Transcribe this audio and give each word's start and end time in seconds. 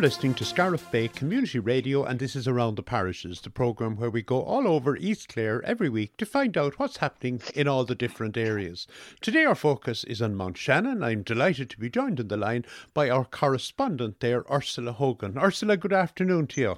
You're 0.00 0.08
listening 0.08 0.32
to 0.36 0.46
Scariff 0.46 0.90
Bay 0.90 1.08
Community 1.08 1.58
Radio, 1.58 2.04
and 2.04 2.18
this 2.18 2.34
is 2.34 2.48
Around 2.48 2.76
the 2.76 2.82
Parishes, 2.82 3.42
the 3.42 3.50
programme 3.50 3.96
where 3.96 4.08
we 4.08 4.22
go 4.22 4.42
all 4.42 4.66
over 4.66 4.96
East 4.96 5.28
Clare 5.28 5.62
every 5.62 5.90
week 5.90 6.16
to 6.16 6.24
find 6.24 6.56
out 6.56 6.78
what's 6.78 6.96
happening 6.96 7.42
in 7.54 7.68
all 7.68 7.84
the 7.84 7.94
different 7.94 8.38
areas. 8.38 8.86
Today, 9.20 9.44
our 9.44 9.54
focus 9.54 10.04
is 10.04 10.22
on 10.22 10.34
Mount 10.34 10.56
Shannon. 10.56 11.02
I'm 11.02 11.22
delighted 11.22 11.68
to 11.68 11.78
be 11.78 11.90
joined 11.90 12.18
on 12.18 12.28
the 12.28 12.38
line 12.38 12.64
by 12.94 13.10
our 13.10 13.26
correspondent 13.26 14.20
there, 14.20 14.42
Ursula 14.50 14.92
Hogan. 14.92 15.36
Ursula, 15.36 15.76
good 15.76 15.92
afternoon 15.92 16.46
to 16.46 16.60
you. 16.62 16.76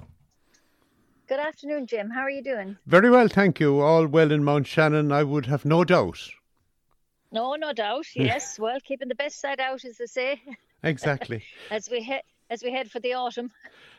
Good 1.29 1.39
afternoon, 1.39 1.87
Jim. 1.87 2.09
How 2.09 2.23
are 2.23 2.29
you 2.29 2.43
doing? 2.43 2.75
Very 2.87 3.09
well, 3.09 3.29
thank 3.29 3.57
you. 3.57 3.79
All 3.79 4.05
well 4.05 4.33
in 4.33 4.43
Mount 4.43 4.67
Shannon, 4.67 5.13
I 5.13 5.23
would 5.23 5.45
have 5.45 5.63
no 5.63 5.85
doubt. 5.85 6.19
No, 7.31 7.55
no 7.55 7.71
doubt. 7.71 8.05
Yes. 8.15 8.59
well, 8.59 8.79
keeping 8.83 9.07
the 9.07 9.15
best 9.15 9.39
side 9.39 9.61
out, 9.61 9.85
as 9.85 9.97
they 9.97 10.07
say. 10.07 10.41
Exactly. 10.85 11.45
as 11.71 11.89
we 11.89 12.03
head 12.03 12.23
as 12.49 12.63
we 12.63 12.71
head 12.71 12.89
for 12.91 12.99
the 12.99 13.13
autumn. 13.13 13.51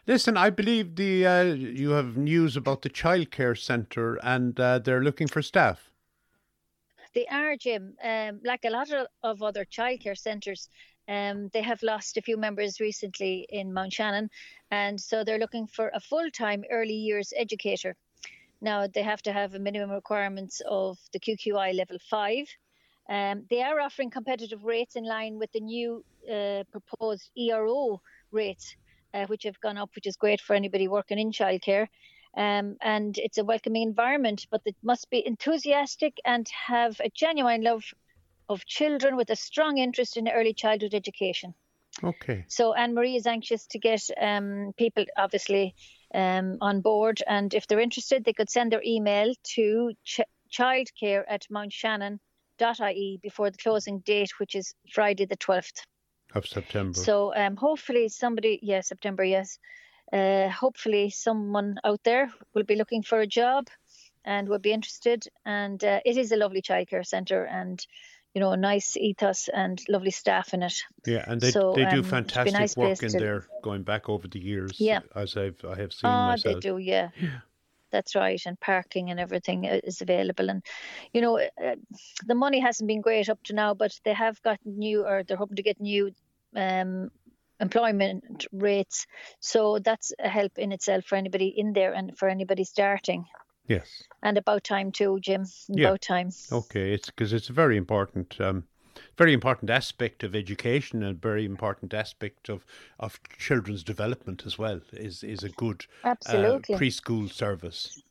Listen, 0.07 0.37
I 0.37 0.51
believe 0.51 0.97
the 0.97 1.27
uh, 1.27 1.43
you 1.43 1.91
have 1.91 2.17
news 2.17 2.57
about 2.57 2.83
the 2.83 2.91
childcare 2.91 3.57
centre, 3.59 4.19
and 4.23 4.59
uh, 4.61 4.79
they're 4.79 5.03
looking 5.03 5.29
for 5.29 5.43
staff. 5.43 5.91
They 7.15 7.27
are, 7.27 7.57
Jim. 7.57 7.95
Um, 8.03 8.41
like 8.45 8.65
a 8.65 8.71
lot 8.71 8.91
of, 9.23 9.43
other 9.43 9.65
childcare 9.65 10.19
centres, 10.19 10.69
um, 11.09 11.49
they 11.53 11.63
have 11.63 11.83
lost 11.83 12.17
a 12.17 12.23
few 12.23 12.37
members 12.37 12.81
recently 12.81 13.47
in 13.49 13.73
Mount 13.73 13.93
Shannon, 13.93 14.31
and 14.71 15.01
so 15.01 15.23
they're 15.23 15.39
looking 15.39 15.67
for 15.67 15.91
a 15.95 16.01
full-time 16.01 16.65
early 16.71 16.95
years 16.95 17.33
educator. 17.37 17.97
Now 18.61 18.87
they 18.87 19.03
have 19.03 19.23
to 19.23 19.33
have 19.33 19.55
a 19.55 19.59
minimum 19.59 19.91
requirements 19.91 20.61
of 20.69 20.99
the 21.13 21.21
QQI 21.21 21.75
level 21.75 21.99
five. 22.11 22.47
Um, 23.09 23.45
they 23.51 23.63
are 23.63 23.81
offering 23.81 24.11
competitive 24.11 24.65
rates 24.65 24.97
in 24.97 25.05
line 25.05 25.39
with 25.39 25.53
the 25.53 25.61
new 25.61 26.05
uh, 26.31 26.65
proposed 26.73 27.31
ERO 27.37 28.01
rates, 28.35 28.77
uh, 29.15 29.27
which 29.27 29.45
have 29.45 29.61
gone 29.61 29.79
up, 29.79 29.91
which 29.95 30.07
is 30.07 30.17
great 30.17 30.41
for 30.41 30.55
anybody 30.55 30.89
working 30.89 31.19
in 31.19 31.31
childcare. 31.31 31.87
Um, 32.37 32.77
and 32.83 33.17
it's 33.17 33.39
a 33.39 33.45
welcoming 33.45 33.83
environment, 33.83 34.47
but 34.51 34.63
it 34.65 34.77
must 34.83 35.09
be 35.09 35.25
enthusiastic 35.25 36.15
and 36.25 36.47
have 36.67 37.01
a 37.01 37.09
genuine 37.09 37.63
love 37.63 37.85
of 38.49 38.67
children 38.67 39.17
with 39.17 39.31
a 39.31 39.37
strong 39.37 39.79
interest 39.79 40.17
in 40.17 40.29
early 40.29 40.53
childhood 40.53 40.95
education. 40.95 41.55
Okay. 42.03 42.45
So 42.49 42.75
Anne 42.75 42.95
Marie 42.95 43.17
is 43.17 43.27
anxious 43.27 43.67
to 43.69 43.79
get 43.79 44.03
um, 44.21 44.73
people, 44.77 45.05
obviously, 45.17 45.77
um, 46.13 46.59
on 46.61 46.81
board, 46.81 47.23
and 47.27 47.55
if 47.55 47.67
they're 47.67 47.81
interested, 47.81 48.25
they 48.25 48.33
could 48.33 48.51
send 48.51 48.73
their 48.73 48.83
email 48.85 49.33
to 49.55 49.93
ch- 50.05 50.21
childcare 50.53 51.23
at 51.29 51.47
mountshannon.ie 51.51 53.21
before 53.23 53.51
the 53.51 53.59
closing 53.59 54.01
date, 54.01 54.33
which 54.39 54.55
is 54.57 54.75
Friday 54.93 55.25
the 55.25 55.37
12th 55.37 55.85
of 56.35 56.47
September. 56.47 56.99
So 56.99 57.35
um, 57.35 57.57
hopefully 57.57 58.09
somebody, 58.09 58.59
yeah, 58.63 58.81
September, 58.81 59.25
yes. 59.25 59.59
Uh, 60.13 60.49
hopefully 60.49 61.11
someone 61.11 61.79
out 61.85 62.03
there 62.05 62.31
will 62.55 62.65
be 62.65 62.77
looking 62.77 63.03
for 63.03 63.21
a 63.21 63.27
job 63.27 63.69
and 64.25 64.49
will 64.49 64.59
be 64.59 64.73
interested. 64.73 65.27
And 65.45 65.83
uh, 65.83 66.01
it 66.05 66.17
is 66.17 66.33
a 66.33 66.37
lovely 66.37 66.63
childcare 66.63 67.07
centre 67.07 67.45
and 67.45 67.85
you 68.35 68.41
know, 68.41 68.51
a 68.51 68.57
nice 68.57 68.97
ethos 68.97 69.49
and 69.49 69.81
lovely 69.89 70.11
staff 70.11 70.55
in 70.55 70.63
it. 70.65 70.83
Yeah, 71.07 71.25
and 71.27 71.41
they 71.41 71.53
so, 71.53 71.73
they 71.75 71.85
do 71.85 71.99
um, 71.99 72.03
fantastic 72.03 72.53
nice 72.53 72.77
work 72.77 73.03
in 73.03 73.11
to... 73.11 73.19
there 73.19 73.47
going 73.63 73.85
back 73.85 74.09
over 74.09 74.27
the 74.27 74.41
years. 74.41 74.81
Yeah, 74.81 75.01
as 75.15 75.37
I've 75.37 75.65
I 75.65 75.77
have 75.77 75.93
seen 75.93 76.11
oh, 76.11 76.27
myself. 76.27 76.55
they 76.55 76.61
do. 76.61 76.79
Yeah. 76.79 77.11
yeah. 77.21 77.41
That's 77.93 78.17
right, 78.17 78.43
and 78.45 78.59
parking 78.59 79.11
and 79.11 79.21
everything 79.21 79.67
is 79.67 80.03
available. 80.03 80.51
And 80.51 80.65
you 81.13 81.21
know, 81.21 81.39
uh, 81.39 81.77
the 82.27 82.35
money 82.35 82.59
hasn't 82.59 82.89
been 82.89 83.03
great 83.03 83.29
up 83.29 83.41
to 83.45 83.53
now, 83.53 83.73
but 83.73 84.01
they 84.05 84.15
have 84.15 84.43
got 84.43 84.59
new, 84.65 85.07
or 85.07 85.23
they're 85.23 85.37
hoping 85.37 85.57
to 85.57 85.63
get 85.63 85.81
new 85.81 86.13
um, 86.55 87.11
employment 87.61 88.47
rates. 88.53 89.07
So 89.41 89.79
that's 89.79 90.13
a 90.19 90.29
help 90.29 90.59
in 90.59 90.73
itself 90.73 91.05
for 91.05 91.17
anybody 91.17 91.49
in 91.49 91.73
there 91.73 91.93
and 91.93 92.17
for 92.17 92.29
anybody 92.29 92.65
starting. 92.65 93.27
Yes. 93.67 94.03
And 94.23 94.37
about 94.37 94.65
time 94.65 94.93
too, 94.93 95.19
Jim. 95.21 95.47
Yeah. 95.69 95.89
About 95.89 96.03
time. 96.03 96.31
Okay, 96.53 96.93
it's 96.93 97.07
because 97.07 97.33
it's 97.33 97.49
a 97.49 97.55
very 97.55 97.77
important, 97.77 98.39
um, 98.41 98.65
very 99.17 99.33
important 99.33 99.71
aspect 99.71 100.23
of 100.23 100.35
education 100.35 101.03
and 101.03 101.21
very 101.21 101.45
important 101.45 101.95
aspect 101.95 102.49
of 102.49 102.67
of 103.01 103.21
children's 103.39 103.83
development 103.83 104.43
as 104.45 104.59
well. 104.59 104.81
Is 104.93 105.23
is 105.23 105.43
a 105.43 105.49
good 105.49 105.87
uh, 106.05 106.09
absolutely 106.09 106.75
uh, 106.75 106.79
preschool 106.79 107.33
service. 107.33 108.03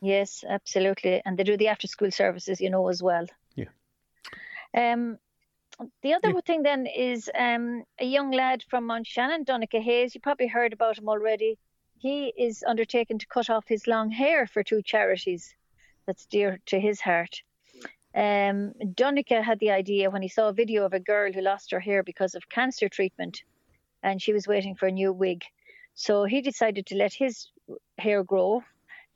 Yes, 0.00 0.44
absolutely, 0.48 1.22
and 1.24 1.36
they 1.36 1.44
do 1.44 1.56
the 1.56 1.68
after 1.68 1.88
school 1.88 2.10
services, 2.10 2.60
you 2.60 2.70
know, 2.70 2.88
as 2.88 3.02
well. 3.02 3.26
Yeah. 3.56 3.72
Um, 4.76 5.18
the 6.02 6.14
other 6.14 6.30
yeah. 6.30 6.40
thing 6.46 6.62
then 6.62 6.86
is 6.86 7.30
um, 7.38 7.84
a 7.98 8.04
young 8.04 8.30
lad 8.30 8.62
from 8.68 8.86
Mount 8.86 9.06
Shannon, 9.06 9.44
Donncha 9.44 9.82
Hayes. 9.82 10.14
You 10.14 10.20
probably 10.20 10.46
heard 10.46 10.72
about 10.72 10.98
him 10.98 11.08
already. 11.08 11.58
He 11.98 12.32
is 12.36 12.64
undertaking 12.66 13.18
to 13.18 13.26
cut 13.26 13.50
off 13.50 13.64
his 13.66 13.86
long 13.86 14.10
hair 14.10 14.46
for 14.46 14.62
two 14.62 14.82
charities 14.82 15.54
that's 16.06 16.26
dear 16.26 16.60
to 16.66 16.78
his 16.78 17.00
heart. 17.00 17.42
Um, 18.14 18.74
Donncha 18.80 19.42
had 19.42 19.58
the 19.58 19.70
idea 19.70 20.10
when 20.10 20.22
he 20.22 20.28
saw 20.28 20.48
a 20.48 20.52
video 20.52 20.84
of 20.84 20.92
a 20.92 21.00
girl 21.00 21.32
who 21.32 21.40
lost 21.40 21.72
her 21.72 21.80
hair 21.80 22.02
because 22.02 22.34
of 22.34 22.48
cancer 22.48 22.88
treatment 22.88 23.42
and 24.04 24.22
she 24.22 24.32
was 24.32 24.46
waiting 24.46 24.76
for 24.76 24.86
a 24.86 24.92
new 24.92 25.12
wig. 25.12 25.42
So 25.94 26.24
he 26.24 26.40
decided 26.40 26.86
to 26.86 26.96
let 26.96 27.12
his 27.12 27.48
hair 27.98 28.22
grow. 28.22 28.62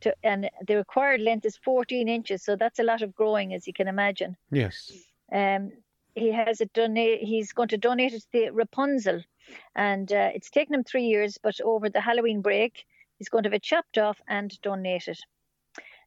To, 0.02 0.14
and 0.22 0.48
the 0.66 0.76
required 0.76 1.20
length 1.20 1.44
is 1.44 1.56
14 1.56 2.08
inches, 2.08 2.44
so 2.44 2.56
that's 2.56 2.78
a 2.78 2.84
lot 2.84 3.02
of 3.02 3.14
growing, 3.14 3.52
as 3.52 3.66
you 3.66 3.72
can 3.72 3.88
imagine. 3.88 4.36
Yes. 4.50 4.92
Um, 5.32 5.72
he 6.18 6.32
has 6.32 6.60
it 6.60 6.72
donate. 6.72 7.22
He's 7.22 7.52
going 7.52 7.68
to 7.68 7.78
donate 7.78 8.12
it 8.12 8.20
to 8.20 8.28
the 8.32 8.50
Rapunzel, 8.50 9.22
and 9.74 10.10
uh, 10.12 10.30
it's 10.34 10.50
taken 10.50 10.74
him 10.74 10.84
three 10.84 11.04
years. 11.04 11.38
But 11.42 11.60
over 11.60 11.88
the 11.88 12.00
Halloween 12.00 12.42
break, 12.42 12.84
he's 13.18 13.28
going 13.28 13.44
to 13.44 13.48
have 13.48 13.54
it 13.54 13.62
chopped 13.62 13.98
off 13.98 14.20
and 14.28 14.60
donated. 14.62 15.18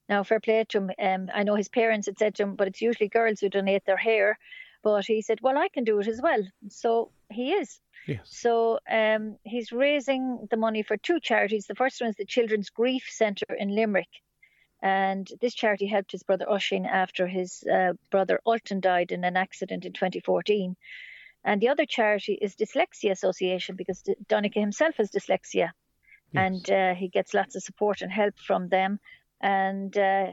Now, 0.10 0.24
fair 0.24 0.40
play 0.40 0.66
to 0.70 0.78
him. 0.78 0.92
Um, 1.00 1.30
I 1.34 1.44
know 1.44 1.56
his 1.56 1.70
parents 1.70 2.08
had 2.08 2.18
said 2.18 2.36
to 2.36 2.44
him, 2.44 2.56
but 2.56 2.68
it's 2.68 2.82
usually 2.82 3.10
girls 3.10 3.40
who 3.40 3.50
donate 3.50 3.86
their 3.86 3.98
hair. 3.98 4.38
But 4.84 5.06
he 5.06 5.22
said, 5.22 5.40
"Well, 5.42 5.58
I 5.58 5.70
can 5.70 5.84
do 5.84 6.00
it 6.00 6.08
as 6.08 6.22
well." 6.22 6.44
So 6.70 7.12
he 7.30 7.54
is. 7.54 7.80
Yes. 8.08 8.22
So 8.26 8.80
um, 8.90 9.38
he's 9.44 9.72
raising 9.72 10.48
the 10.50 10.58
money 10.58 10.82
for 10.82 10.98
two 10.98 11.20
charities. 11.20 11.68
The 11.68 11.76
first 11.76 12.02
one 12.02 12.10
is 12.10 12.16
the 12.16 12.26
Children's 12.26 12.70
Grief 12.70 13.08
Centre 13.10 13.54
in 13.58 13.76
Limerick 13.76 14.10
and 14.82 15.30
this 15.42 15.54
charity 15.54 15.86
helped 15.86 16.12
his 16.12 16.24
brother 16.24 16.46
Oisín 16.46 16.88
after 16.88 17.28
his 17.28 17.64
uh, 17.72 17.94
brother 18.10 18.40
Alton 18.46 18.80
died 18.80 19.12
in 19.12 19.24
an 19.24 19.38
accident 19.38 19.86
in 19.86 19.94
2014. 19.94 20.76
And 21.44 21.62
the 21.62 21.70
other 21.70 21.86
charity 21.86 22.38
is 22.40 22.56
Dyslexia 22.56 23.12
Association 23.12 23.76
because 23.76 24.04
Donncha 24.28 24.60
himself 24.60 24.96
has 24.98 25.10
dyslexia. 25.12 25.72
Yes. 26.32 26.34
And 26.34 26.72
uh, 26.72 26.94
he 26.94 27.10
gets 27.10 27.34
lots 27.34 27.56
of 27.56 27.64
support 27.64 28.02
and 28.02 28.12
help 28.12 28.38
from 28.40 28.70
them. 28.70 29.00
And 29.42 29.96
uh, 29.98 30.28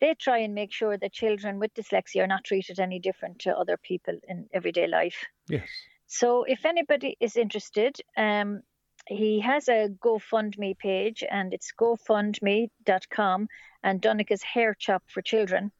they 0.00 0.14
try 0.14 0.38
and 0.38 0.54
make 0.54 0.72
sure 0.72 0.96
that 0.96 1.12
children 1.12 1.58
with 1.58 1.74
dyslexia 1.74 2.24
are 2.24 2.26
not 2.26 2.44
treated 2.44 2.80
any 2.80 2.98
different 2.98 3.40
to 3.40 3.56
other 3.56 3.76
people 3.76 4.18
in 4.26 4.48
everyday 4.52 4.86
life. 4.86 5.24
Yes. 5.48 5.68
So 6.06 6.44
if 6.44 6.64
anybody 6.64 7.16
is 7.20 7.36
interested, 7.36 7.96
um, 8.16 8.62
he 9.08 9.40
has 9.40 9.68
a 9.68 9.88
GoFundMe 9.88 10.76
page 10.78 11.24
and 11.28 11.54
it's 11.54 11.72
gofundme.com 11.72 13.48
and 13.82 14.00
Donncha's 14.00 14.42
Hair 14.42 14.74
Chop 14.74 15.02
for 15.08 15.22
Children. 15.22 15.72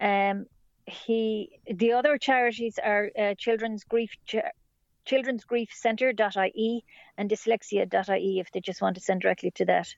Um, 0.00 0.46
he 0.86 1.60
the 1.66 1.92
other 1.92 2.18
charities 2.18 2.78
are 2.82 3.10
uh, 3.18 3.34
Children's 3.36 3.84
Grief 3.84 4.10
Ch- 4.26 4.36
Children's 5.04 5.44
Grief 5.44 5.70
Centre.ie 5.72 6.84
and 7.16 7.30
dyslexia.ie 7.30 8.40
if 8.40 8.50
they 8.52 8.60
just 8.60 8.82
want 8.82 8.96
to 8.96 9.02
send 9.02 9.20
directly 9.20 9.50
to 9.52 9.64
that. 9.66 9.94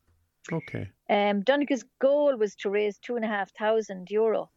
Okay. 0.53 0.89
Um, 1.11 1.43
Donncha's 1.43 1.85
goal 2.01 2.37
was 2.37 2.55
to 2.57 2.71
raise 2.71 2.99
two 2.99 3.17
and 3.17 3.25
a 3.25 3.29
half 3.29 3.51
thousand 3.53 4.11
euro, 4.11 4.51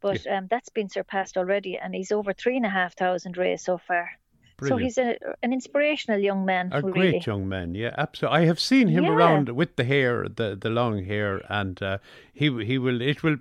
but 0.00 0.24
yeah. 0.24 0.38
um, 0.38 0.46
that's 0.50 0.70
been 0.70 0.88
surpassed 0.88 1.36
already, 1.36 1.78
and 1.78 1.94
he's 1.94 2.12
over 2.12 2.32
three 2.32 2.56
and 2.56 2.66
a 2.66 2.70
half 2.70 2.96
thousand 2.96 3.36
raised 3.36 3.64
so 3.64 3.78
far. 3.78 4.10
Brilliant. 4.58 4.94
So 4.94 5.02
he's 5.02 5.18
a, 5.20 5.34
an 5.42 5.52
inspirational 5.52 6.18
young 6.18 6.46
man. 6.46 6.70
A 6.72 6.80
great 6.80 6.94
really. 6.94 7.22
young 7.26 7.46
man, 7.48 7.74
yeah, 7.74 7.94
absolutely. 7.98 8.38
I 8.38 8.46
have 8.46 8.58
seen 8.58 8.88
him 8.88 9.04
yeah. 9.04 9.10
around 9.10 9.50
with 9.50 9.76
the 9.76 9.84
hair, 9.84 10.28
the 10.28 10.56
the 10.56 10.70
long 10.70 11.04
hair, 11.04 11.42
and 11.50 11.82
uh, 11.82 11.98
he 12.32 12.46
he 12.64 12.78
will 12.78 13.02
it 13.02 13.22
will 13.22 13.36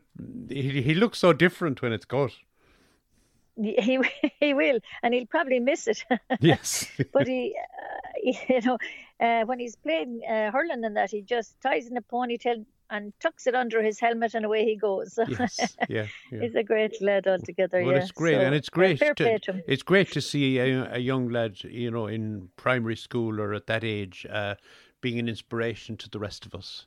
he, 0.50 0.82
he 0.82 0.94
looks 0.94 1.20
so 1.20 1.32
different 1.32 1.82
when 1.82 1.94
it's 1.94 2.06
cut. 2.06 2.32
He 3.56 4.00
he 4.40 4.54
will, 4.54 4.80
and 5.02 5.14
he'll 5.14 5.26
probably 5.26 5.60
miss 5.60 5.88
it. 5.88 6.04
yes, 6.42 6.92
but 7.14 7.28
he, 7.28 7.56
uh, 7.58 8.34
you 8.50 8.62
know, 8.62 8.78
uh, 9.22 9.46
when 9.46 9.60
he's 9.60 9.78
playing 9.78 10.22
uh, 10.30 10.52
hurling 10.52 10.84
and 10.84 10.98
that, 10.98 11.12
he 11.12 11.22
just 11.22 11.60
ties 11.62 11.88
in 11.88 11.96
a 11.96 12.02
ponytail 12.02 12.66
and 12.90 13.14
tucks 13.20 13.48
it 13.48 13.56
under 13.56 13.82
his 13.82 14.00
helmet 14.00 14.34
and 14.34 14.46
away 14.46 14.66
he 14.66 14.76
goes. 14.76 15.18
Yes, 15.28 15.76
yeah, 15.90 16.08
yeah. 16.32 16.42
He's 16.42 16.56
a 16.56 16.64
great 16.64 17.02
lad 17.02 17.28
altogether. 17.28 17.84
Well, 17.84 17.94
yeah. 17.94 18.02
it's 18.02 18.12
great, 18.12 18.36
so, 18.36 18.42
and 18.42 18.56
it's 18.56 18.70
great. 18.70 19.00
To, 19.00 19.40
to 19.40 19.64
it's 19.68 19.84
great 19.84 20.12
to 20.12 20.22
see 20.22 20.60
a, 20.60 20.96
a, 20.96 21.00
young 21.00 21.30
lad, 21.30 21.64
you 21.64 21.92
know, 21.92 22.08
in 22.08 22.50
primary 22.56 22.96
school 22.96 23.42
or 23.42 23.54
at 23.54 23.68
that 23.68 23.84
age, 23.84 24.26
uh, 24.30 24.56
being 25.02 25.20
an 25.20 25.28
inspiration 25.28 25.98
to 25.98 26.10
the 26.10 26.20
rest 26.20 26.46
of 26.46 26.56
us. 26.56 26.86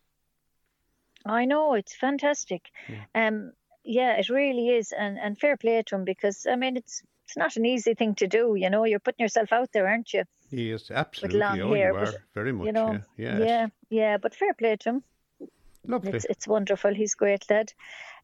I 1.26 1.44
know 1.44 1.74
it's 1.74 1.94
fantastic. 1.94 2.70
Yeah. 2.88 3.04
Um, 3.14 3.52
yeah, 3.84 4.18
it 4.18 4.28
really 4.28 4.68
is, 4.68 4.92
and 4.92 5.18
and 5.18 5.38
fair 5.38 5.56
play 5.56 5.82
to 5.86 5.94
him 5.94 6.04
because 6.04 6.46
I 6.46 6.56
mean 6.56 6.76
it's 6.76 7.02
it's 7.24 7.36
not 7.36 7.56
an 7.56 7.66
easy 7.66 7.94
thing 7.94 8.14
to 8.16 8.26
do. 8.26 8.54
You 8.56 8.70
know, 8.70 8.84
you're 8.84 9.00
putting 9.00 9.24
yourself 9.24 9.52
out 9.52 9.70
there, 9.72 9.86
aren't 9.86 10.12
you? 10.12 10.24
Yes, 10.50 10.90
absolutely. 10.90 11.40
long 11.40 11.60
oh, 11.60 11.74
hair, 11.74 11.92
but, 11.92 12.16
very 12.34 12.52
much. 12.52 12.66
you 12.66 12.72
know, 12.72 13.00
yeah, 13.16 13.38
yes. 13.38 13.46
yeah, 13.46 13.66
yeah. 13.90 14.16
But 14.16 14.34
fair 14.34 14.54
play 14.54 14.76
to 14.76 14.88
him. 14.88 15.04
Lovely. 15.88 16.12
It's 16.12 16.26
it's 16.28 16.46
wonderful. 16.46 16.94
He's 16.94 17.14
a 17.14 17.16
great 17.16 17.50
lad. 17.50 17.72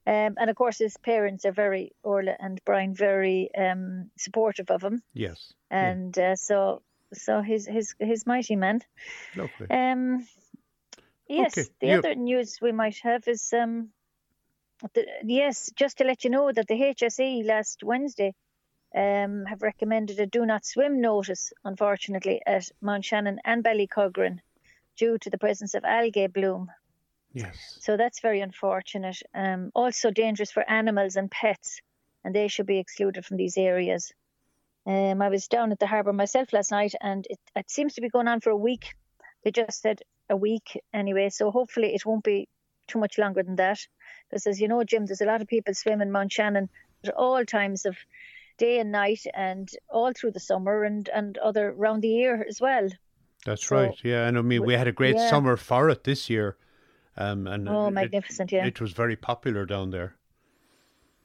Um, 0.06 0.36
and 0.38 0.50
of 0.50 0.56
course, 0.56 0.78
his 0.78 0.98
parents 0.98 1.46
are 1.46 1.52
very 1.52 1.92
Orla 2.02 2.36
and 2.38 2.60
Brian 2.66 2.94
very 2.94 3.48
um, 3.56 4.10
supportive 4.18 4.70
of 4.70 4.82
him, 4.82 5.02
yes. 5.14 5.54
yeah, 5.70 5.90
and 5.90 6.18
uh, 6.18 6.36
so 6.36 6.82
so 7.14 7.40
he's 7.40 7.66
he's 7.66 7.96
he's 7.98 8.26
mighty 8.26 8.54
man. 8.54 8.82
lovely. 9.34 9.70
Um, 9.70 10.26
yes, 11.26 11.56
Okay, 11.56 11.68
the 11.80 11.92
other 11.92 12.14
news 12.14 12.58
we 12.60 12.70
might 12.70 12.98
have 12.98 13.26
is 13.26 13.50
um, 13.54 13.88
the, 14.92 15.06
yes, 15.24 15.72
just 15.74 15.98
to 15.98 16.04
let 16.04 16.22
you 16.24 16.30
know 16.30 16.52
that 16.52 16.68
the 16.68 16.74
HSE 16.74 17.46
last 17.46 17.82
Wednesday 17.82 18.34
um, 18.94 19.46
have 19.46 19.62
recommended 19.62 20.20
a 20.20 20.26
do 20.26 20.44
not 20.44 20.66
swim 20.66 21.00
notice, 21.00 21.52
unfortunately, 21.64 22.42
at 22.46 22.70
Mount 22.82 23.06
Shannon 23.06 23.40
and 23.44 23.64
Ballycuggaran 23.64 24.40
due 24.96 25.16
to 25.18 25.30
the 25.30 25.38
presence 25.38 25.74
of 25.74 25.84
algae 25.84 26.26
bloom. 26.26 26.70
Yes. 27.34 27.78
So 27.80 27.96
that's 27.96 28.20
very 28.20 28.40
unfortunate. 28.40 29.20
Um, 29.34 29.70
also 29.74 30.10
dangerous 30.10 30.50
for 30.50 30.68
animals 30.68 31.16
and 31.16 31.30
pets, 31.30 31.80
and 32.24 32.34
they 32.34 32.48
should 32.48 32.66
be 32.66 32.78
excluded 32.78 33.24
from 33.26 33.36
these 33.36 33.58
areas. 33.58 34.12
Um, 34.86 35.22
I 35.22 35.28
was 35.28 35.48
down 35.48 35.72
at 35.72 35.78
the 35.78 35.86
harbour 35.86 36.12
myself 36.12 36.52
last 36.52 36.70
night, 36.70 36.94
and 37.00 37.26
it, 37.28 37.38
it 37.56 37.70
seems 37.70 37.94
to 37.94 38.00
be 38.00 38.08
going 38.08 38.28
on 38.28 38.40
for 38.40 38.50
a 38.50 38.56
week. 38.56 38.94
They 39.42 39.50
just 39.50 39.82
said 39.82 40.00
a 40.30 40.36
week 40.36 40.80
anyway, 40.92 41.30
so 41.30 41.50
hopefully 41.50 41.94
it 41.94 42.06
won't 42.06 42.24
be 42.24 42.48
too 42.86 42.98
much 42.98 43.18
longer 43.18 43.42
than 43.42 43.56
that. 43.56 43.78
Because 44.28 44.46
as 44.46 44.60
you 44.60 44.68
know, 44.68 44.84
Jim, 44.84 45.06
there's 45.06 45.20
a 45.20 45.26
lot 45.26 45.42
of 45.42 45.48
people 45.48 45.74
swimming 45.74 46.10
Mount 46.10 46.32
Shannon 46.32 46.68
at 47.06 47.14
all 47.14 47.44
times 47.44 47.84
of 47.86 47.96
day 48.58 48.78
and 48.78 48.92
night, 48.92 49.24
and 49.34 49.68
all 49.88 50.12
through 50.12 50.32
the 50.32 50.40
summer 50.40 50.84
and 50.84 51.08
and 51.08 51.38
other 51.38 51.72
round 51.72 52.02
the 52.02 52.08
year 52.08 52.44
as 52.48 52.60
well. 52.60 52.88
That's 53.44 53.66
So, 53.66 53.76
right. 53.76 53.98
Yeah, 54.02 54.26
and 54.26 54.38
I 54.38 54.42
mean, 54.42 54.64
we 54.64 54.74
had 54.74 54.88
a 54.88 54.92
great 54.92 55.16
yeah. 55.16 55.28
summer 55.28 55.56
for 55.56 55.90
it 55.90 56.04
this 56.04 56.30
year, 56.30 56.56
um, 57.16 57.46
and 57.46 57.68
Oh, 57.68 57.86
it- 57.88 57.92
magnificent! 57.92 58.52
Yeah, 58.52 58.66
It 58.66 58.80
was 58.80 58.92
very 58.92 59.16
popular 59.16 59.66
down 59.66 59.90
there. 59.90 60.16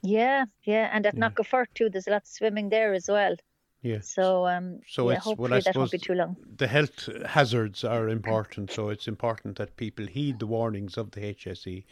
yeah, 0.01 0.45
yeah. 0.63 0.89
And 0.94 1.06
at 1.06 1.15
Yeah. 1.15 1.19
Knockafort 1.30 1.68
too, 1.74 1.89
there's 1.89 2.07
a 2.07 2.12
lot 2.12 2.21
of 2.24 2.27
swimming 2.27 2.69
there 2.69 2.94
as 2.94 3.07
well. 3.07 3.36
Yeah. 3.81 4.00
So 4.01 4.45
um, 4.45 4.81
So 4.88 5.06
yeah, 5.09 5.12
it's- 5.18 5.24
hopefully 5.24 5.53
I 5.57 5.62
that 5.62 5.75
won't 5.75 5.91
be 5.91 5.97
too 5.97 6.13
long. 6.13 6.36
the 6.57 6.68
health 6.68 7.07
hazards 7.27 7.83
are 7.83 8.09
important, 8.09 8.71
so 8.71 8.89
it's 8.89 9.07
important 9.07 9.57
that 9.57 9.77
people 9.77 10.06
heed 10.06 10.39
the 10.39 10.47
warnings 10.47 10.97
of 10.97 11.12
the 11.12 11.21
HSE 11.21 11.86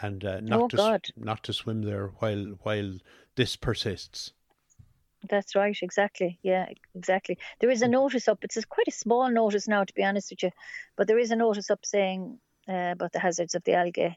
and 0.00 0.24
uh, 0.24 0.40
not 0.40 0.60
Oh, 0.62 0.68
to 0.68 0.76
God. 0.76 1.06
not 1.16 1.42
to 1.44 1.52
swim 1.52 1.82
there 1.82 2.08
while 2.20 2.44
while 2.62 2.98
this 3.36 3.56
persists. 3.56 4.32
That's 5.28 5.54
right, 5.54 5.76
exactly. 5.82 6.38
Yeah, 6.42 6.66
exactly. 6.94 7.38
There 7.58 7.70
is 7.70 7.80
a 7.82 7.88
notice 7.88 8.28
up. 8.28 8.44
It's 8.44 8.62
quite 8.66 8.88
a 8.88 8.92
small 8.92 9.30
notice 9.30 9.66
now, 9.66 9.82
to 9.84 9.94
be 9.94 10.04
honest 10.04 10.30
with 10.30 10.42
you, 10.42 10.50
but 10.96 11.06
there 11.08 11.18
is 11.18 11.30
a 11.30 11.36
notice 11.36 11.70
up 11.70 11.84
saying 11.86 12.38
uh, 12.68 12.92
about 12.92 13.12
the 13.12 13.20
hazards 13.20 13.54
of 13.54 13.64
the 13.64 13.74
algae. 13.74 14.16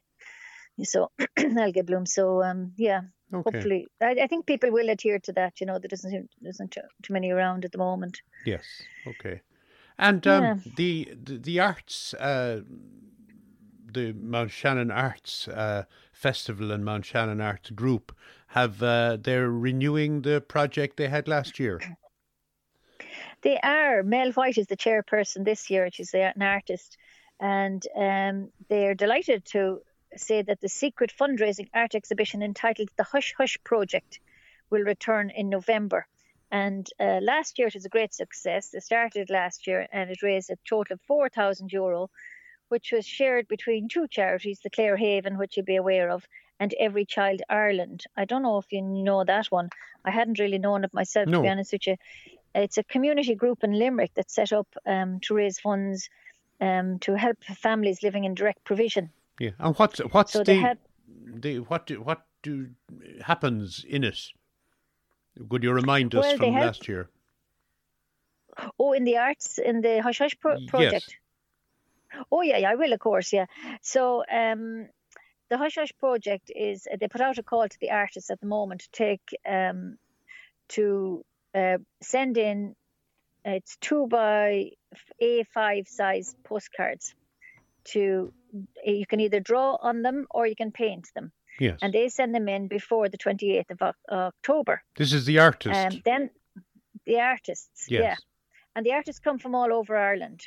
So 0.84 1.12
algae 1.38 1.82
bloom. 1.82 2.06
So 2.06 2.44
um, 2.44 2.74
yeah, 2.78 3.02
Okay. 3.34 3.52
hopefully, 3.52 3.88
I, 4.02 4.16
I 4.24 4.28
think 4.28 4.46
people 4.46 4.72
will 4.72 4.90
adhere 4.90 5.20
to 5.20 5.34
that. 5.34 5.60
You 5.60 5.68
know, 5.68 5.80
there 5.80 5.90
doesn't 5.90 6.12
seem- 6.12 6.30
there 6.42 6.50
isn't 6.52 6.72
too, 6.72 6.82
too 7.02 7.14
many 7.14 7.32
around 7.32 7.66
at 7.66 7.72
the 7.72 7.78
moment. 7.78 8.22
Yes. 8.46 8.84
Okay. 9.06 9.42
And 9.98 10.26
um, 10.28 10.44
Yeah. 10.44 10.56
the, 10.76 11.14
the 11.24 11.38
the 11.38 11.60
arts, 11.60 12.14
uh, 12.14 12.62
the 13.92 14.14
Mount 14.14 14.52
Shannon 14.52 14.92
Arts 14.92 15.48
uh, 15.48 15.84
Festival 16.14 16.72
and 16.72 16.86
Mount 16.86 17.06
Shannon 17.06 17.42
Arts 17.42 17.72
Group 17.72 18.16
have 18.48 18.84
uh, 18.84 19.18
they're 19.20 19.50
renewing 19.50 20.22
the 20.22 20.40
project 20.42 20.98
they 20.98 21.08
had 21.10 21.28
last 21.28 21.60
year. 21.60 21.80
They 23.42 23.58
are. 23.60 24.04
Mel 24.04 24.32
White 24.32 24.58
is 24.58 24.68
the 24.68 24.78
chairperson 24.78 25.46
this 25.46 25.70
year. 25.70 25.90
She's 25.92 26.14
an 26.14 26.42
artist, 26.42 26.98
and 27.40 27.86
um, 27.96 28.50
they're 28.70 28.96
delighted 28.96 29.46
to 29.46 29.82
say 30.16 30.42
that 30.42 30.62
the 30.62 30.70
secret 30.70 31.14
fundraising 31.18 31.70
art 31.74 31.96
exhibition 31.96 32.42
entitled 32.42 32.90
"The 32.98 33.04
Hush 33.04 33.34
Hush 33.38 33.58
Project" 33.64 34.20
will 34.70 34.82
return 34.82 35.30
in 35.30 35.50
November. 35.50 36.08
And 36.50 36.88
uh, 37.00 37.20
last 37.22 37.60
year 37.60 37.68
it 37.68 37.74
was 37.74 37.86
a 37.86 37.90
great 37.90 38.14
success. 38.14 38.74
It 38.74 38.84
started 38.84 39.30
last 39.30 39.68
year 39.68 39.88
and 39.92 40.10
it 40.10 40.24
raised 40.24 40.50
a 40.50 40.58
total 40.68 40.94
of 40.94 41.02
four 41.02 41.30
thousand 41.30 41.74
euro, 41.74 42.10
which 42.70 42.92
was 42.92 43.06
shared 43.06 43.48
between 43.48 43.90
two 43.90 44.08
charities: 44.08 44.60
the 44.64 44.70
Clare 44.70 44.98
Haven, 44.98 45.38
which 45.38 45.58
you'll 45.58 45.66
be 45.66 45.76
aware 45.76 46.10
of, 46.10 46.26
and 46.60 46.74
Every 46.80 47.06
Child 47.06 47.42
Ireland. 47.50 48.06
I 48.16 48.26
don't 48.26 48.44
know 48.44 48.58
if 48.58 48.72
you 48.72 48.82
know 48.82 49.24
that 49.24 49.48
one. 49.48 49.70
I 50.04 50.12
hadn't 50.12 50.40
really 50.40 50.58
known 50.58 50.84
it 50.86 50.94
myself, 50.94 51.26
to 51.26 51.42
be 51.42 51.50
honest 51.50 51.74
with 51.74 51.88
you. 51.88 51.98
It's 52.56 52.78
a 52.78 52.84
community 52.84 53.36
group 53.36 53.64
in 53.64 53.74
Limerick 53.74 54.12
that's 54.16 54.34
set 54.34 54.52
up 54.54 54.68
um, 54.86 55.20
to 55.22 55.36
raise 55.36 55.60
funds 55.60 56.10
um, 56.60 57.00
to 57.00 57.18
help 57.18 57.44
families 57.44 58.04
living 58.04 58.24
in 58.26 58.34
direct 58.36 58.64
provision. 58.64 59.10
Yeah. 59.40 59.52
And 59.60 59.76
what's 59.78 60.00
what's 60.00 60.34
So 60.34 60.44
the, 60.44 60.56
had 60.56 60.78
the 61.08 61.60
what 61.60 61.86
do, 61.88 62.02
what 62.02 62.26
do 62.44 62.70
happens 63.22 63.86
in 63.88 64.04
it? 64.04 64.20
Could 65.50 65.64
you 65.64 65.72
remind 65.72 66.16
us 66.16 66.26
Well, 66.26 66.38
from 66.38 66.54
help- 66.54 66.66
last 66.66 66.88
year? 66.88 67.10
oh 68.80 68.94
in 68.94 69.04
the 69.04 69.18
arts 69.18 69.60
in 69.60 69.82
the 69.82 70.02
Hush 70.02 70.18
Hush 70.20 70.36
pro- 70.40 70.58
Yes. 70.58 70.70
project. 70.70 71.16
Oh 72.32 72.42
yeah, 72.42 72.58
yeah, 72.58 72.72
I 72.72 72.76
will 72.76 72.94
of 72.94 73.00
course, 73.00 73.32
yeah. 73.34 73.46
So 73.82 74.24
um, 74.32 74.88
the 75.50 75.58
Hush 75.58 75.76
Hush 75.76 75.94
project 76.00 76.52
is 76.56 76.88
they 77.00 77.08
put 77.08 77.22
out 77.22 77.38
a 77.38 77.44
call 77.44 77.68
to 77.68 77.78
the 77.80 77.92
artists 77.92 78.32
at 78.32 78.40
the 78.40 78.48
moment 78.48 78.82
to 78.82 78.90
take 78.92 79.36
um, 79.48 79.98
to 80.70 81.24
uh, 81.54 81.78
send 82.02 82.38
in 82.38 82.76
it's 83.56 83.78
two 83.78 84.08
by 84.08 84.72
A5 85.22 85.88
size 85.88 86.36
postcards 86.44 87.16
to 87.86 88.34
you 88.84 89.06
can 89.06 89.20
either 89.20 89.40
draw 89.40 89.78
on 89.82 90.02
them 90.02 90.26
or 90.32 90.46
you 90.48 90.56
can 90.56 90.72
paint 90.72 91.08
them 91.16 91.32
Yes. 91.60 91.80
and 91.82 91.94
they 91.94 92.10
send 92.10 92.36
them 92.36 92.48
in 92.50 92.68
before 92.68 93.10
the 93.10 93.18
28th 93.18 93.72
of 93.72 93.94
October. 94.12 94.82
this 94.96 95.14
is 95.14 95.26
the 95.26 95.40
artist. 95.40 95.76
Um, 95.96 96.02
then 96.06 96.30
the 97.06 97.20
artists, 97.20 97.88
Yes. 97.90 98.02
yeah, 98.04 98.16
and 98.76 98.86
the 98.86 98.94
artists 98.94 99.20
come 99.20 99.40
from 99.40 99.56
all 99.56 99.74
over 99.74 99.96
Ireland, 99.98 100.42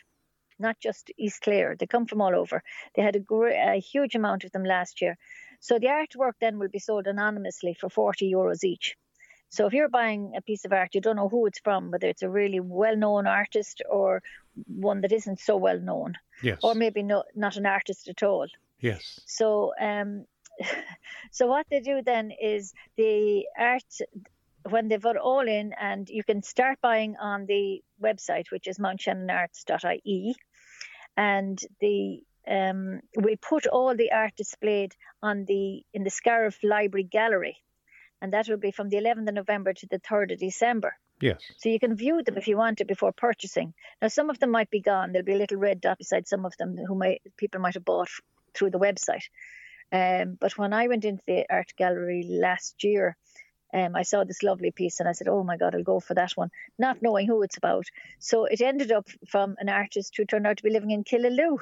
not 0.58 0.78
just 0.78 1.10
East 1.18 1.40
Clare. 1.42 1.74
They 1.78 1.86
come 1.86 2.06
from 2.06 2.20
all 2.20 2.34
over. 2.36 2.62
They 2.94 3.02
had 3.02 3.16
a, 3.16 3.20
gr- 3.20 3.48
a 3.48 3.80
huge 3.80 4.14
amount 4.14 4.44
of 4.44 4.52
them 4.52 4.64
last 4.64 5.00
year. 5.00 5.16
So 5.60 5.78
the 5.78 5.86
artwork 5.88 6.34
then 6.40 6.58
will 6.58 6.68
be 6.68 6.78
sold 6.78 7.06
anonymously 7.06 7.74
for 7.74 7.88
40 7.90 8.30
euros 8.32 8.62
each. 8.64 8.96
So 9.50 9.66
if 9.66 9.72
you're 9.72 9.88
buying 9.88 10.32
a 10.36 10.40
piece 10.40 10.64
of 10.64 10.72
art, 10.72 10.94
you 10.94 11.00
don't 11.00 11.16
know 11.16 11.28
who 11.28 11.46
it's 11.46 11.58
from, 11.58 11.90
whether 11.90 12.06
it's 12.06 12.22
a 12.22 12.30
really 12.30 12.60
well-known 12.60 13.26
artist 13.26 13.82
or 13.90 14.22
one 14.66 15.00
that 15.00 15.12
isn't 15.12 15.40
so 15.40 15.56
well 15.56 15.80
known, 15.80 16.14
yes. 16.40 16.60
or 16.62 16.74
maybe 16.74 17.02
no, 17.02 17.24
not 17.34 17.56
an 17.56 17.66
artist 17.66 18.08
at 18.08 18.22
all. 18.22 18.46
yes. 18.78 19.20
So, 19.26 19.72
um, 19.80 20.24
so 21.32 21.48
what 21.48 21.66
they 21.68 21.80
do 21.80 22.00
then 22.00 22.30
is 22.30 22.72
the 22.96 23.46
art 23.58 23.98
when 24.68 24.88
they've 24.88 25.02
got 25.02 25.16
all 25.16 25.46
in, 25.48 25.72
and 25.80 26.08
you 26.08 26.22
can 26.22 26.42
start 26.42 26.78
buying 26.80 27.16
on 27.16 27.46
the 27.46 27.82
website, 28.00 28.50
which 28.52 28.68
is 28.68 28.78
mountshannonarts.ie, 28.78 30.36
and 31.16 31.60
the 31.80 32.22
um, 32.46 33.00
we 33.16 33.36
put 33.36 33.66
all 33.66 33.96
the 33.96 34.12
art 34.12 34.36
displayed 34.36 34.94
on 35.22 35.44
the 35.46 35.82
in 35.92 36.04
the 36.04 36.10
Scariff 36.10 36.58
Library 36.62 37.04
Gallery, 37.04 37.56
and 38.20 38.32
that 38.32 38.48
will 38.48 38.56
be 38.56 38.70
from 38.70 38.88
the 38.88 38.96
11th 38.96 39.28
of 39.28 39.34
November 39.34 39.72
to 39.72 39.86
the 39.86 40.00
3rd 40.00 40.32
of 40.32 40.38
December. 40.38 40.96
Yes. 41.20 41.42
So 41.58 41.68
you 41.68 41.78
can 41.78 41.96
view 41.96 42.22
them 42.22 42.38
if 42.38 42.48
you 42.48 42.56
want 42.56 42.78
to 42.78 42.84
before 42.84 43.12
purchasing. 43.12 43.74
Now 44.00 44.08
some 44.08 44.30
of 44.30 44.38
them 44.38 44.50
might 44.50 44.70
be 44.70 44.80
gone. 44.80 45.12
There'll 45.12 45.24
be 45.24 45.34
a 45.34 45.38
little 45.38 45.58
red 45.58 45.80
dot 45.80 45.98
beside 45.98 46.26
some 46.26 46.46
of 46.46 46.56
them 46.56 46.76
who 46.76 46.94
might 46.94 47.20
people 47.36 47.60
might 47.60 47.74
have 47.74 47.84
bought 47.84 48.08
through 48.54 48.70
the 48.70 48.78
website. 48.78 49.24
Um, 49.92 50.38
but 50.40 50.56
when 50.56 50.72
I 50.72 50.88
went 50.88 51.04
into 51.04 51.22
the 51.26 51.44
art 51.50 51.72
gallery 51.76 52.24
last 52.26 52.82
year, 52.84 53.16
um, 53.74 53.94
I 53.94 54.02
saw 54.02 54.24
this 54.24 54.42
lovely 54.42 54.70
piece 54.70 55.00
and 55.00 55.08
I 55.08 55.12
said, 55.12 55.28
"Oh 55.28 55.44
my 55.44 55.56
God, 55.56 55.74
I'll 55.74 55.82
go 55.82 56.00
for 56.00 56.14
that 56.14 56.32
one," 56.36 56.50
not 56.78 57.02
knowing 57.02 57.26
who 57.26 57.42
it's 57.42 57.56
about. 57.58 57.86
So 58.18 58.46
it 58.46 58.60
ended 58.60 58.90
up 58.90 59.08
from 59.28 59.56
an 59.58 59.68
artist 59.68 60.16
who 60.16 60.24
turned 60.24 60.46
out 60.46 60.56
to 60.56 60.62
be 60.62 60.70
living 60.70 60.90
in 60.90 61.04
Killaloe, 61.04 61.58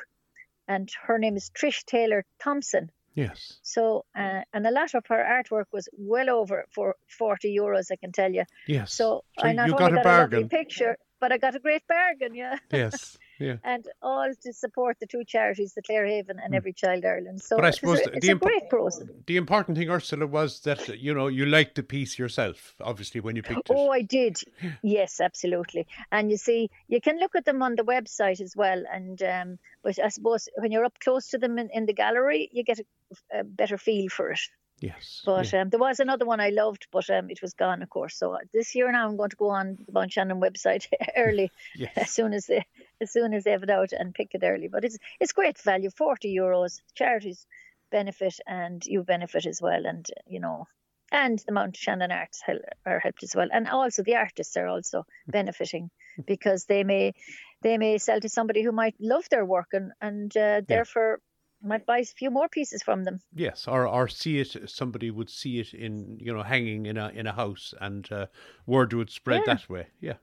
and 0.68 0.90
her 1.02 1.18
name 1.18 1.36
is 1.36 1.50
Trish 1.50 1.84
Taylor 1.84 2.24
Thompson. 2.38 2.90
Yes. 3.18 3.58
So, 3.62 4.04
uh, 4.16 4.42
and 4.52 4.64
a 4.64 4.70
lot 4.70 4.94
of 4.94 5.04
her 5.08 5.22
artwork 5.36 5.64
was 5.72 5.88
well 5.98 6.30
over 6.30 6.64
for 6.70 6.94
40 7.08 7.52
euros, 7.52 7.90
I 7.90 7.96
can 7.96 8.12
tell 8.12 8.32
you. 8.32 8.44
Yes. 8.68 8.92
So, 8.94 9.24
So 9.40 9.46
I 9.48 9.52
not 9.54 9.66
you 9.66 9.72
only 9.74 9.84
got 9.84 9.92
a 9.92 9.96
got 9.96 10.04
bargain. 10.04 10.42
lovely 10.42 10.56
picture, 10.56 10.96
but 11.20 11.32
I 11.32 11.38
got 11.38 11.56
a 11.56 11.58
great 11.58 11.82
bargain, 11.88 12.34
yeah. 12.36 12.58
yes. 12.70 13.18
Yeah. 13.38 13.56
And 13.64 13.86
all 14.02 14.30
to 14.42 14.52
support 14.52 14.98
the 15.00 15.06
two 15.06 15.24
charities, 15.24 15.74
the 15.74 15.82
Clare 15.82 16.06
Haven 16.06 16.38
and 16.42 16.54
Every 16.54 16.72
Child 16.72 17.04
Ireland. 17.04 17.40
So 17.42 17.56
Hmm. 17.56 17.60
But 17.60 17.64
I 17.64 17.68
it's, 17.68 17.80
suppose 17.80 18.00
a, 18.00 18.04
the 18.04 18.16
it's 18.16 18.28
a 18.28 18.34
impo- 18.34 18.40
great 18.40 18.68
process. 18.68 19.08
The 19.26 19.36
important 19.36 19.78
thing, 19.78 19.90
Ursula, 19.90 20.26
was 20.26 20.60
that 20.60 20.88
you 20.98 21.14
know 21.14 21.28
you 21.28 21.46
liked 21.46 21.74
the 21.76 21.82
piece 21.82 22.18
yourself. 22.18 22.74
Obviously, 22.80 23.20
when 23.20 23.36
you 23.36 23.42
picked 23.42 23.70
it. 23.70 23.76
Oh, 23.76 23.90
I 23.90 24.02
did. 24.02 24.38
Yes, 24.82 25.20
absolutely. 25.20 25.86
And 26.12 26.30
you 26.30 26.36
see, 26.36 26.70
you 26.88 27.00
can 27.00 27.18
look 27.18 27.34
at 27.34 27.44
them 27.44 27.62
on 27.62 27.74
the 27.76 27.84
website 27.84 28.40
as 28.40 28.54
well. 28.56 28.84
And 28.92 29.22
um, 29.22 29.58
but 29.82 29.98
I 29.98 30.08
suppose 30.08 30.48
when 30.56 30.72
you're 30.72 30.84
up 30.84 30.98
close 31.00 31.28
to 31.28 31.38
them 31.38 31.58
in, 31.58 31.70
in 31.72 31.86
the 31.86 31.92
gallery, 31.92 32.48
you 32.52 32.64
get 32.64 32.80
a, 32.80 33.40
a 33.40 33.44
better 33.44 33.78
feel 33.78 34.08
for 34.08 34.30
it. 34.30 34.40
Yes. 34.80 35.22
But 35.26 35.52
yeah. 35.52 35.62
um, 35.62 35.70
there 35.70 35.80
was 35.80 35.98
another 36.00 36.24
one 36.24 36.40
I 36.40 36.50
loved, 36.50 36.86
but 36.92 37.10
um, 37.10 37.30
it 37.30 37.42
was 37.42 37.54
gone, 37.54 37.82
of 37.82 37.90
course. 37.90 38.16
So 38.16 38.34
uh, 38.34 38.38
this 38.52 38.74
year 38.74 38.90
now 38.92 39.08
I'm 39.08 39.16
going 39.16 39.30
to 39.30 39.36
go 39.36 39.50
on 39.50 39.76
the 39.84 39.92
Mount 39.92 40.12
Shannon 40.12 40.40
website 40.40 40.86
early, 41.16 41.50
yes. 41.76 41.92
as 41.96 42.10
soon 42.10 42.32
as 42.32 42.46
they 42.46 42.64
as 43.00 43.12
soon 43.12 43.34
as 43.34 43.44
they 43.44 43.52
have 43.52 43.62
it 43.62 43.70
out 43.70 43.92
and 43.92 44.14
pick 44.14 44.34
it 44.34 44.42
early. 44.44 44.68
But 44.68 44.84
it's 44.84 44.98
it's 45.20 45.32
great 45.32 45.58
value, 45.58 45.90
forty 45.90 46.34
euros. 46.34 46.80
Charities 46.94 47.46
benefit 47.90 48.38
and 48.46 48.84
you 48.84 49.02
benefit 49.02 49.46
as 49.46 49.60
well, 49.62 49.86
and 49.86 50.06
you 50.26 50.40
know, 50.40 50.66
and 51.10 51.38
the 51.46 51.52
Mount 51.52 51.76
Shannon 51.76 52.12
Arts 52.12 52.42
are 52.86 52.98
helped 53.00 53.22
as 53.22 53.34
well, 53.34 53.48
and 53.52 53.68
also 53.68 54.02
the 54.02 54.16
artists 54.16 54.56
are 54.56 54.68
also 54.68 55.06
benefiting 55.26 55.90
because 56.26 56.64
they 56.64 56.84
may 56.84 57.14
they 57.62 57.78
may 57.78 57.98
sell 57.98 58.20
to 58.20 58.28
somebody 58.28 58.62
who 58.62 58.72
might 58.72 58.94
love 59.00 59.28
their 59.30 59.44
work 59.44 59.68
and 59.72 59.92
and 60.00 60.36
uh, 60.36 60.60
therefore 60.66 61.20
might 61.62 61.86
buy 61.86 61.98
a 61.98 62.04
few 62.04 62.30
more 62.30 62.48
pieces 62.48 62.82
from 62.82 63.04
them. 63.04 63.20
Yes, 63.34 63.66
or 63.66 63.86
or 63.86 64.08
see 64.08 64.40
it. 64.40 64.70
Somebody 64.70 65.10
would 65.10 65.30
see 65.30 65.60
it 65.60 65.74
in 65.74 66.18
you 66.20 66.32
know 66.32 66.42
hanging 66.42 66.86
in 66.86 66.96
a 66.96 67.08
in 67.08 67.26
a 67.26 67.32
house, 67.32 67.74
and 67.80 68.10
uh, 68.12 68.26
word 68.66 68.92
would 68.92 69.10
spread 69.10 69.42
yeah. 69.46 69.54
that 69.54 69.68
way. 69.68 69.86
Yeah, 70.00 70.14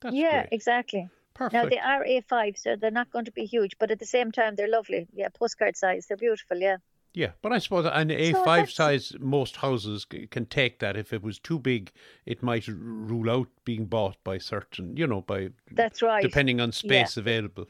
That's 0.00 0.14
yeah, 0.14 0.42
great. 0.42 0.52
exactly. 0.52 1.08
Perfect. 1.34 1.54
Now 1.54 1.68
they 1.68 1.78
are 1.78 2.04
A5, 2.04 2.58
so 2.58 2.76
they're 2.76 2.90
not 2.90 3.10
going 3.10 3.24
to 3.24 3.32
be 3.32 3.44
huge, 3.44 3.76
but 3.78 3.90
at 3.90 3.98
the 3.98 4.06
same 4.06 4.32
time 4.32 4.56
they're 4.56 4.68
lovely. 4.68 5.06
Yeah, 5.14 5.28
postcard 5.28 5.76
size. 5.76 6.06
They're 6.06 6.16
beautiful. 6.16 6.58
Yeah. 6.58 6.76
Yeah, 7.12 7.30
but 7.42 7.52
I 7.52 7.58
suppose 7.58 7.86
an 7.92 8.10
A5 8.10 8.60
so 8.60 8.64
size, 8.66 9.12
most 9.18 9.56
houses 9.56 10.04
can 10.04 10.46
take 10.46 10.78
that. 10.78 10.96
If 10.96 11.12
it 11.12 11.22
was 11.22 11.40
too 11.40 11.58
big, 11.58 11.90
it 12.24 12.40
might 12.40 12.68
rule 12.68 13.28
out 13.28 13.48
being 13.64 13.86
bought 13.86 14.16
by 14.22 14.38
certain, 14.38 14.96
you 14.96 15.08
know, 15.08 15.20
by 15.22 15.48
that's 15.72 16.02
right, 16.02 16.22
depending 16.22 16.60
on 16.60 16.70
space 16.70 17.16
yeah. 17.16 17.20
available. 17.20 17.66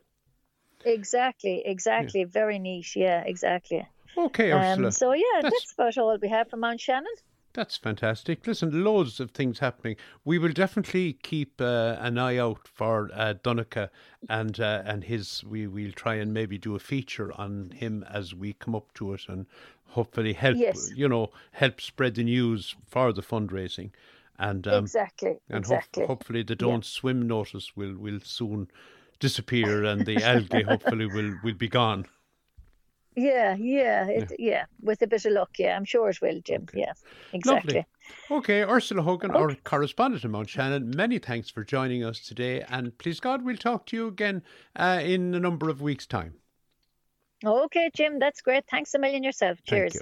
Exactly, 0.84 1.62
exactly. 1.64 2.20
Yeah. 2.20 2.26
Very 2.26 2.58
niche. 2.58 2.96
Yeah, 2.96 3.22
exactly. 3.22 3.86
Okay, 4.16 4.52
Ursula. 4.52 4.88
Um, 4.88 4.90
so 4.90 5.12
yeah, 5.12 5.40
that's, 5.40 5.54
that's 5.54 5.72
about 5.72 5.98
all 5.98 6.18
we 6.20 6.28
have 6.28 6.50
from 6.50 6.60
Mount 6.60 6.80
Shannon. 6.80 7.06
That's 7.52 7.76
fantastic. 7.76 8.46
Listen, 8.46 8.84
loads 8.84 9.18
of 9.18 9.32
things 9.32 9.58
happening. 9.58 9.96
We 10.24 10.38
will 10.38 10.52
definitely 10.52 11.14
keep 11.14 11.60
uh, 11.60 11.96
an 11.98 12.16
eye 12.16 12.36
out 12.36 12.68
for 12.68 13.10
uh, 13.12 13.34
Donncha 13.42 13.90
and 14.28 14.60
uh, 14.60 14.82
and 14.84 15.02
his. 15.04 15.42
We 15.42 15.66
will 15.66 15.90
try 15.90 16.14
and 16.14 16.32
maybe 16.32 16.58
do 16.58 16.76
a 16.76 16.78
feature 16.78 17.32
on 17.32 17.72
him 17.74 18.04
as 18.08 18.34
we 18.34 18.52
come 18.52 18.76
up 18.76 18.94
to 18.94 19.14
it, 19.14 19.22
and 19.28 19.46
hopefully 19.88 20.32
help 20.32 20.58
yes. 20.58 20.92
you 20.94 21.08
know 21.08 21.30
help 21.52 21.80
spread 21.80 22.14
the 22.14 22.24
news 22.24 22.76
for 22.86 23.12
the 23.12 23.22
fundraising. 23.22 23.90
And 24.38 24.66
um, 24.68 24.84
exactly, 24.84 25.40
and 25.48 25.58
exactly. 25.58 26.04
Ho- 26.04 26.08
hopefully 26.08 26.44
the 26.44 26.54
don't 26.54 26.84
yeah. 26.84 26.90
swim 26.90 27.26
notice 27.26 27.76
will 27.76 27.96
will 27.96 28.20
soon 28.22 28.68
disappear 29.18 29.84
and 29.84 30.06
the 30.06 30.22
algae 30.24 30.62
hopefully 30.62 31.06
will, 31.06 31.34
will 31.44 31.54
be 31.54 31.68
gone. 31.68 32.06
Yeah, 33.20 33.54
yeah, 33.58 34.06
it, 34.06 34.32
yeah, 34.38 34.50
yeah. 34.50 34.64
With 34.80 35.02
a 35.02 35.06
bit 35.06 35.24
of 35.26 35.32
luck, 35.32 35.50
yeah, 35.58 35.76
I'm 35.76 35.84
sure 35.84 36.08
it 36.08 36.20
will, 36.22 36.40
Jim. 36.42 36.62
Okay. 36.62 36.80
Yeah, 36.80 36.92
exactly. 37.32 37.74
Lovely. 37.74 37.86
Okay, 38.30 38.62
Ursula 38.62 39.02
Hogan, 39.02 39.30
okay. 39.30 39.40
our 39.40 39.54
correspondent 39.62 40.24
in 40.24 40.30
Mount 40.30 40.48
Shannon, 40.48 40.92
many 40.96 41.18
thanks 41.18 41.50
for 41.50 41.62
joining 41.62 42.02
us 42.02 42.20
today. 42.20 42.64
And 42.68 42.96
please 42.96 43.20
God, 43.20 43.44
we'll 43.44 43.56
talk 43.56 43.86
to 43.86 43.96
you 43.96 44.08
again 44.08 44.42
uh, 44.74 45.00
in 45.02 45.34
a 45.34 45.40
number 45.40 45.68
of 45.68 45.82
weeks' 45.82 46.06
time. 46.06 46.34
Okay, 47.44 47.90
Jim, 47.94 48.18
that's 48.18 48.40
great. 48.40 48.64
Thanks 48.70 48.94
a 48.94 48.98
million 48.98 49.22
yourself. 49.22 49.58
Cheers. 49.64 49.96